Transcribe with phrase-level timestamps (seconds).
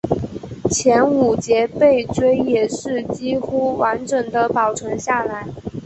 [0.71, 5.45] 前五节背椎也是几乎完整地保存下来。